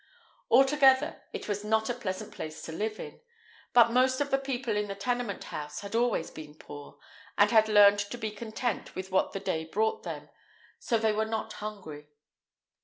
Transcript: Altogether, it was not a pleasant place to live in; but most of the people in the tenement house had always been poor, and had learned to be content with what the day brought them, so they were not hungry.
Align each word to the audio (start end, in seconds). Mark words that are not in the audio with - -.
Altogether, 0.49 1.21
it 1.31 1.47
was 1.47 1.63
not 1.63 1.87
a 1.87 1.93
pleasant 1.93 2.33
place 2.33 2.63
to 2.63 2.71
live 2.71 2.99
in; 2.99 3.21
but 3.71 3.91
most 3.91 4.19
of 4.19 4.31
the 4.31 4.39
people 4.39 4.75
in 4.75 4.87
the 4.87 4.95
tenement 4.95 5.43
house 5.43 5.81
had 5.81 5.93
always 5.93 6.31
been 6.31 6.55
poor, 6.55 6.97
and 7.37 7.51
had 7.51 7.69
learned 7.69 7.99
to 7.99 8.17
be 8.17 8.31
content 8.31 8.95
with 8.95 9.11
what 9.11 9.31
the 9.31 9.39
day 9.39 9.63
brought 9.63 10.01
them, 10.01 10.29
so 10.79 10.97
they 10.97 11.13
were 11.13 11.23
not 11.23 11.53
hungry. 11.53 12.07